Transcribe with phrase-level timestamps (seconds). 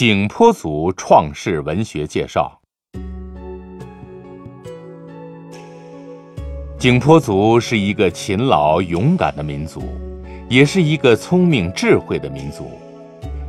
[0.00, 2.58] 景颇族创世文学介绍。
[6.78, 9.82] 景颇族是一个勤劳勇敢的民族，
[10.48, 12.70] 也是一个聪明智慧的民族。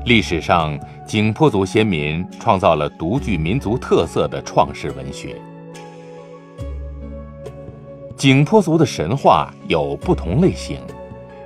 [0.04, 0.78] 历史上，
[1.08, 5.38] 景颇族先民创造了独具民族特色的创世文学。
[8.18, 10.82] 景颇族的神话有不同类型，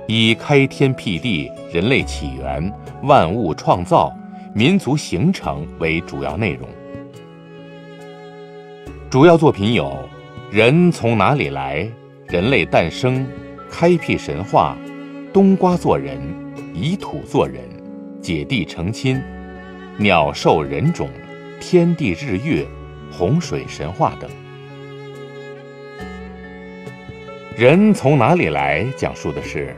[0.08, 2.72] 以开天辟地、人类起源、
[3.04, 4.12] 万物创造。
[4.56, 6.66] 民族形成为主要内容，
[9.10, 9.84] 主要作品有
[10.50, 11.84] 《人从哪里来》
[12.32, 13.16] 《人类诞生》
[13.70, 14.74] 《开辟神话》
[15.30, 16.18] 《冬瓜做人》
[16.74, 17.56] 《以土做人》
[18.22, 19.16] 《姐弟成亲》
[19.98, 21.06] 《鸟兽人种》
[21.60, 22.62] 《天地日月》
[23.14, 24.30] 《洪水神话》等。
[27.60, 29.76] 《人从哪里来》讲述的是，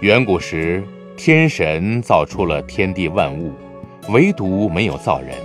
[0.00, 0.82] 远古时
[1.16, 3.52] 天神造出了天地万物。
[4.08, 5.36] 唯独没有造人，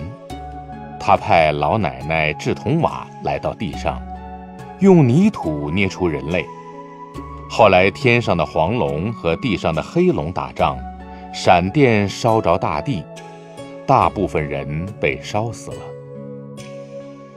[1.00, 4.02] 他派老奶奶智同瓦来到地上，
[4.80, 6.44] 用泥土捏出人类。
[7.50, 10.78] 后来天上的黄龙和地上的黑龙打仗，
[11.32, 13.06] 闪电烧着大地，
[13.86, 15.78] 大部分人被烧死了。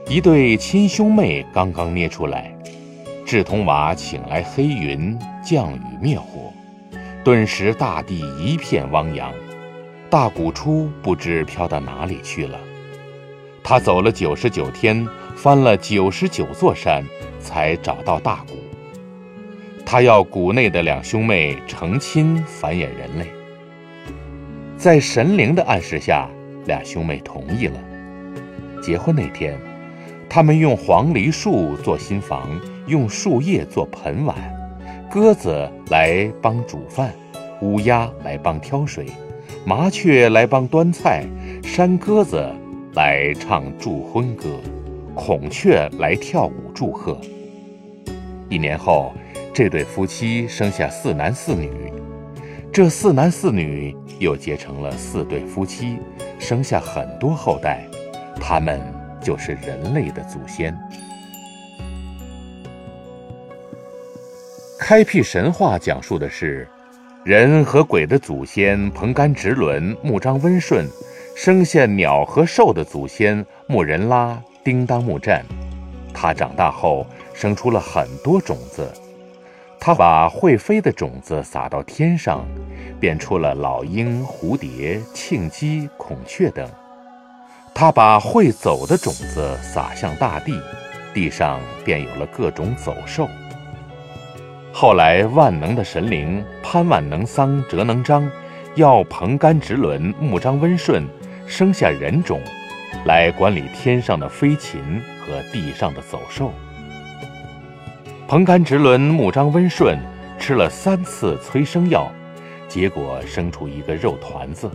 [0.08, 2.52] 一对亲兄妹刚刚捏出来，
[3.26, 6.50] 智同瓦请来黑云降雨灭火，
[7.22, 9.30] 顿时大地一片汪洋。
[10.10, 12.58] 大鼓出不知飘到哪里去了，
[13.62, 17.04] 他走了九十九天，翻了九十九座山，
[17.38, 18.56] 才找到大鼓。
[19.86, 23.28] 他要谷内的两兄妹成亲繁衍人类。
[24.76, 26.28] 在神灵的暗示下，
[26.66, 27.80] 俩兄妹同意了。
[28.82, 29.56] 结婚那天，
[30.28, 32.50] 他们用黄梨树做新房，
[32.88, 34.36] 用树叶做盆碗，
[35.08, 37.14] 鸽子来帮煮饭，
[37.60, 39.06] 乌鸦来帮挑水。
[39.64, 41.24] 麻雀来帮端菜，
[41.62, 42.42] 山鸽子
[42.94, 44.58] 来唱祝婚歌，
[45.14, 47.20] 孔雀来跳舞祝贺。
[48.48, 49.12] 一年后，
[49.52, 51.70] 这对夫妻生下四男四女，
[52.72, 55.98] 这四男四女又结成了四对夫妻，
[56.38, 57.86] 生下很多后代，
[58.40, 58.80] 他们
[59.22, 60.74] 就是人类的祖先。
[64.78, 66.66] 开辟神话讲述的是。
[67.30, 70.84] 人和鬼的祖先彭干直伦、木张温顺，
[71.36, 75.46] 生下鸟和兽的祖先木人拉、叮当木战。
[76.12, 78.92] 他长大后生出了很多种子，
[79.78, 82.44] 他把会飞的种子撒到天上，
[82.98, 86.68] 变出了老鹰、蝴蝶、庆鸡、孔雀等。
[87.72, 90.60] 他把会走的种子撒向大地，
[91.14, 93.28] 地上便有了各种走兽。
[94.72, 98.30] 后来，万能的神灵潘万能桑哲能章，
[98.76, 101.04] 要彭干直伦木张温顺
[101.44, 102.40] 生下人种，
[103.06, 104.80] 来管理天上的飞禽
[105.18, 106.52] 和地上的走兽。
[108.28, 109.98] 彭干直伦木张温顺
[110.38, 112.08] 吃了三次催生药，
[112.68, 114.70] 结果生出一个肉团子。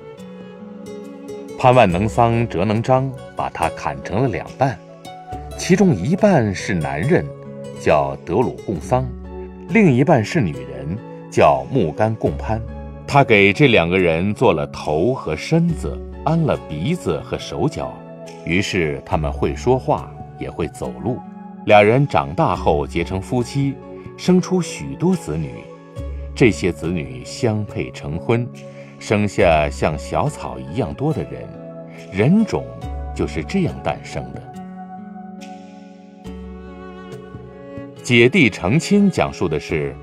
[1.57, 4.77] 潘万能桑哲能章把它砍成了两半，
[5.57, 7.25] 其中一半是男人，
[7.79, 9.07] 叫德鲁贡桑。
[9.69, 10.97] 另一半是女人，
[11.35, 12.61] 叫木干共攀。
[13.05, 17.93] 他给这两个人做了头和身子，安了鼻子和手脚，
[18.45, 20.09] 于是他们会说话，
[20.39, 21.19] 也会走路。
[21.65, 23.75] 俩人长大后结成夫妻，
[24.15, 25.51] 生出许多子女。
[26.33, 28.47] 这些子女相配成婚，
[28.97, 31.45] 生下像小草一样多的人，
[32.13, 32.63] 人种
[33.13, 34.41] 就是这样诞生的。
[38.01, 39.93] 姐弟成亲讲述的是，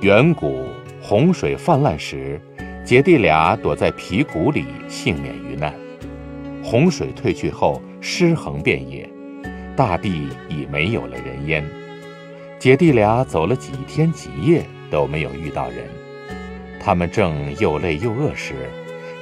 [0.00, 0.64] 远古
[1.04, 2.40] 洪水泛滥时，
[2.84, 5.74] 姐弟俩躲在皮谷里幸免于难。
[6.62, 9.10] 洪水退去后，尸横遍野，
[9.74, 11.64] 大地已没有了人烟。
[12.56, 14.62] 姐弟俩走了几天几夜
[14.92, 15.78] 都没有遇到人。
[16.80, 18.54] 他们正又累又饿时，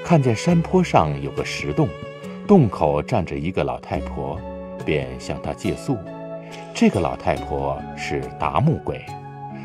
[0.05, 1.89] 看见山坡上有个石洞，
[2.47, 4.39] 洞口站着一个老太婆，
[4.85, 5.97] 便向她借宿。
[6.75, 9.03] 这个老太婆是达木鬼，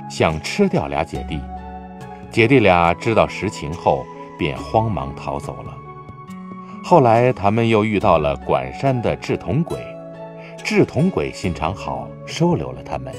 [0.09, 1.37] 想吃掉俩姐弟。
[2.35, 4.05] 姐弟俩知道实情后，
[4.37, 5.73] 便慌忙逃走了。
[6.83, 9.79] 后来他们又遇到了管山的智同鬼，
[10.61, 13.15] 智同鬼心肠好，收留了他们。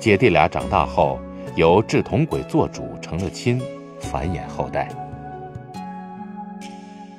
[0.00, 1.20] 姐弟俩长大后，
[1.54, 3.62] 由智同鬼做主，成了亲，
[4.00, 4.88] 繁衍后代。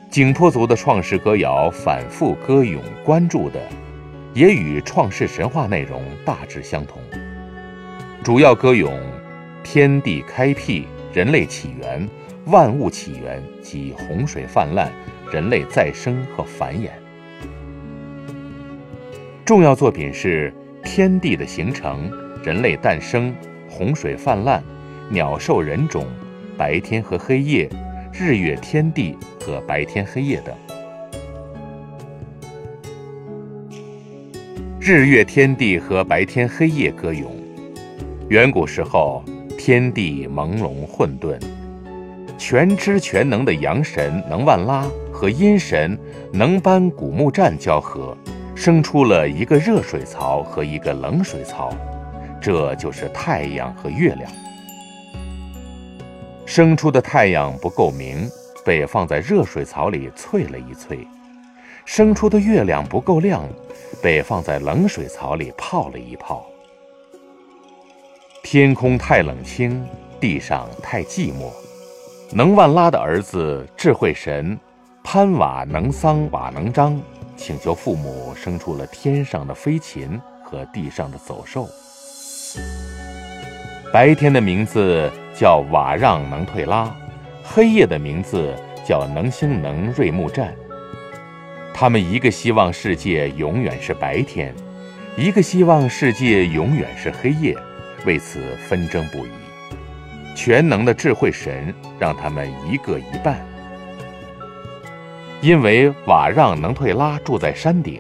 [0.10, 3.62] 景颇族的创世歌谣反复歌咏关注的，
[4.34, 7.02] 也与创世神话内容大致相同，
[8.22, 8.92] 主要歌咏
[9.64, 12.08] 天地开辟、人类起源、
[12.46, 14.92] 万物起源及洪水泛滥、
[15.32, 16.90] 人类再生和繁衍。
[19.46, 20.54] 重要作品是
[20.84, 22.12] 天地的形成、
[22.44, 23.34] 人类诞生、
[23.70, 24.64] 洪水泛滥、
[25.10, 26.06] 鸟兽人种、
[26.58, 27.70] 白天和黑夜。
[28.14, 30.54] 日月天地和白天黑夜等。
[34.82, 37.32] 日月天地和白天黑夜歌咏，
[38.28, 39.24] 远古时候
[39.64, 41.40] 天地朦胧混沌，
[42.36, 45.96] 全知全能的阳神能万拉和阴神
[46.34, 48.18] 能班古木战交合，
[48.56, 51.72] 生出了一个热水槽和一个冷水槽，
[52.42, 54.32] 这就是太阳和月亮。
[56.44, 58.28] 生出的太阳不够明，
[58.66, 60.98] 被放在热水槽里淬了一淬；
[61.86, 63.48] 生出的月亮不够亮，
[64.02, 66.48] 被放在冷水槽里泡了一泡。
[68.52, 69.82] 天空太冷清，
[70.20, 71.50] 地上太寂寞。
[72.34, 74.60] 能万拉的儿子智慧神
[75.02, 77.02] 潘瓦能桑瓦能章
[77.38, 81.66] 请求父母生出了天上的飞禽和地上的走兽。
[83.94, 85.10] 白天的名字。
[85.34, 86.94] 叫瓦让能退拉，
[87.42, 88.54] 黑夜的名字
[88.86, 90.54] 叫能星能瑞木战。
[91.74, 94.54] 他们一个希望世界永远是白天，
[95.18, 97.58] 一个希望世界永远是黑夜，
[98.06, 99.30] 为此纷争不已。
[100.36, 103.46] 全能的智慧神让他们一个一半。
[105.42, 108.00] 因为瓦让能退拉住在山顶，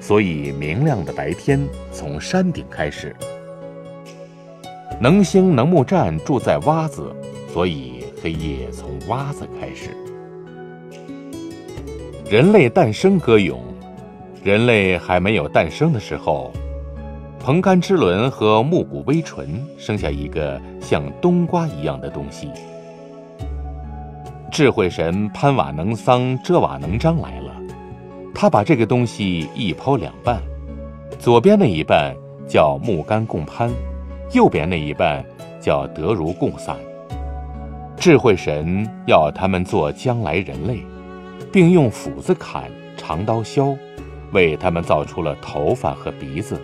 [0.00, 1.60] 所以明亮的白天
[1.92, 3.14] 从山顶开始。
[5.00, 7.14] 能星能木站住在洼子，
[7.52, 9.96] 所以黑夜从洼子开始。
[12.28, 13.62] 人类诞生歌咏，
[14.42, 16.52] 人类还没有诞生的时候，
[17.42, 22.50] 蓬干之轮和木骨微唇生下一个像冬瓜一样的东西。
[24.52, 27.50] 智慧神潘瓦能桑遮瓦能章来了，
[28.34, 30.38] 他把这个东西一剖两半，
[31.18, 32.14] 左边那一半
[32.46, 33.70] 叫木干共攀。
[34.32, 35.24] 右边那一半
[35.58, 36.76] 叫德如共散，
[37.96, 40.84] 智慧神要他们做将来人类，
[41.50, 43.76] 并用斧子砍，长刀削，
[44.32, 46.60] 为他们造出了头发和鼻子，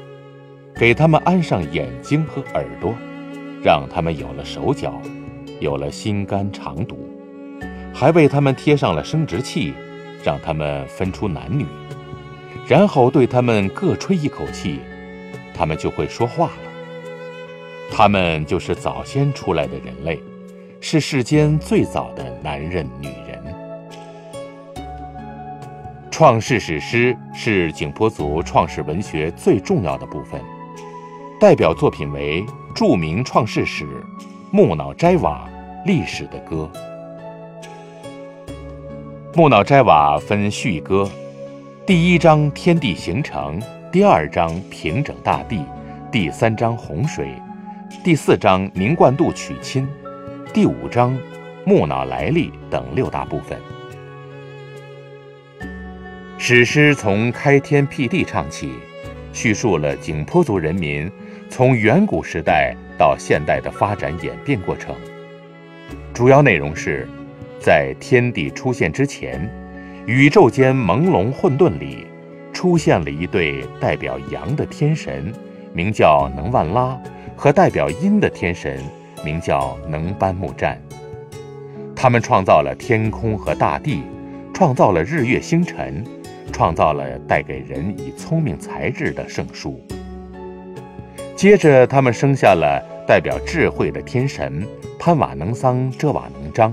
[0.79, 2.95] 给他们安上眼睛和耳朵，
[3.63, 5.01] 让他们有了手脚，
[5.59, 6.99] 有了心肝肠肚，
[7.95, 9.73] 还为他们贴上了生殖器，
[10.23, 11.65] 让他们分出男女，
[12.69, 14.81] 然后对他们各吹一口气，
[15.55, 16.59] 他们就会说话了。
[17.91, 20.21] 他们就是早先出来的人类，
[20.83, 23.43] 是世间最早的男人、女人。
[26.11, 30.41] 创世史诗是景颇族创世文学最重要的部分，
[31.39, 33.85] 代表作品为著名创世史
[34.51, 35.47] 《木脑斋瓦》
[35.87, 36.71] 历史的歌。
[39.37, 41.07] 《木脑斋瓦》分序歌，
[41.85, 43.61] 第一章天地形成，
[43.93, 45.63] 第二章平整大地，
[46.11, 47.29] 第三章洪水。
[48.03, 49.87] 第四章宁冠度娶亲，
[50.55, 51.15] 第五章
[51.67, 53.61] 木脑来历等六大部分。
[56.39, 58.73] 史诗从开天辟地唱起，
[59.35, 61.11] 叙述了景颇族人民
[61.57, 64.95] 从远古时代到现代的发展演变过程。
[66.13, 67.09] 主要内容是，
[67.59, 69.51] 在天地出现之前，
[70.05, 72.07] 宇宙间朦胧混沌里，
[72.53, 75.33] 出现了一对代表阳的天神，
[75.73, 76.95] 名叫能万拉。
[77.35, 78.79] 和代表阴的天神，
[79.25, 80.79] 名叫能班木战。
[81.95, 84.03] 他们创造了天空和大地，
[84.53, 86.05] 创造了日月星辰，
[86.53, 89.83] 创造了带给人以聪明才智的圣书。
[91.37, 94.67] 接着，他们生下了代表智慧的天神
[94.99, 96.73] 潘瓦能桑遮瓦能章，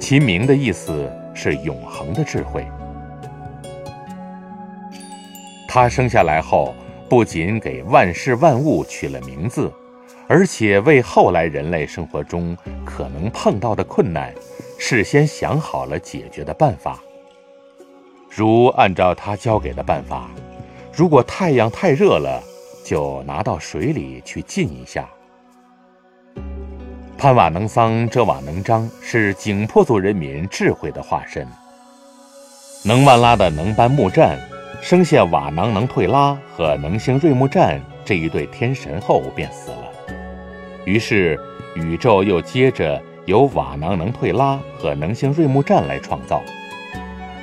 [0.00, 2.66] 其名的意思是永恒的智慧。
[5.68, 6.74] 他生下来后。
[7.06, 9.70] 不仅给万事万物取了名字，
[10.26, 14.34] 而且为后来人类生活中可能碰到的困难，
[14.78, 16.98] 事先想好了解决的办法。
[18.28, 20.30] 如按照他教给的办法，
[20.92, 22.42] 如果太阳太热了，
[22.84, 25.08] 就拿到水里去浸一下。
[27.16, 31.48] 潘瓦能桑遮瓦能章是景颇族人民智慧的化身，
[32.84, 34.38] 能万拉的能班木战
[34.82, 39.90] 生下瓦囊能退拉和能星瑞木战这一对天神后便死了，
[40.84, 41.40] 于是
[41.74, 46.42] 宇宙又接着由瓦囊能退拉和能星瑞木战来创造。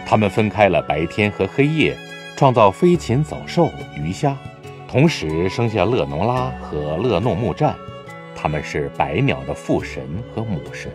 [0.06, 1.98] 他们分开了白天和黑夜，
[2.36, 4.38] 创造飞禽走兽、鱼虾，
[4.92, 7.74] 同时生下勒农拉和勒诺木战，
[8.36, 10.04] 他们是百鸟的父神
[10.36, 10.92] 和母神。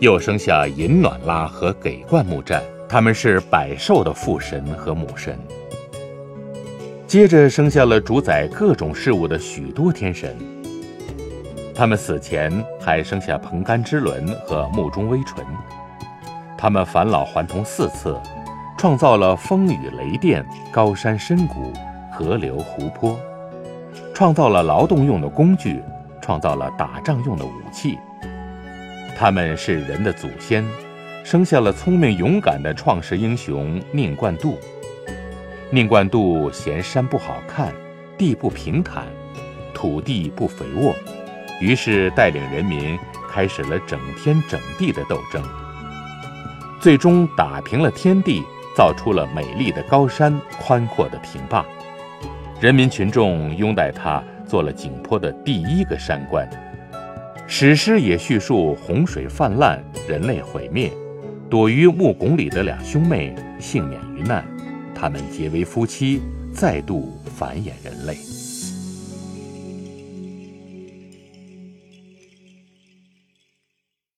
[0.00, 5.38] 又生下银暖拉和给冠木战，他们是百兽的父神和母神。
[7.06, 10.34] 接着生下了主宰各种事物的许多天神，
[11.74, 12.50] 他们死前
[12.80, 15.44] 还生下彭甘之轮和目中微唇。
[16.56, 18.18] 他们返老还童四次，
[18.78, 21.74] 创造了风雨雷电、高山深谷、
[22.18, 23.16] 河流湖泊，
[24.12, 25.80] 创造了劳动用的工具，
[26.20, 27.96] 创造了打仗用的武器。
[29.16, 30.66] 他们是人的祖先，
[31.22, 34.58] 生下了聪明勇敢的创世英雄宁冠度。
[35.70, 37.72] 宁冠度嫌山不好看，
[38.16, 39.06] 地不平坦，
[39.72, 40.92] 土地不肥沃，
[41.60, 42.98] 于是带领人民
[43.30, 45.40] 开始了整天整地的斗争。
[46.80, 48.42] 最终打平了天地，
[48.74, 51.64] 造出了美丽的高山、宽阔的平坝，
[52.60, 56.48] 人民群众拥戴他做了景颇的第一个山官。
[57.46, 60.90] 史诗也叙述洪水泛滥，人类毁灭，
[61.48, 64.44] 躲于木拱里的两兄妹幸免于难，
[64.92, 66.20] 他们结为夫妻，
[66.52, 68.16] 再度繁衍人类。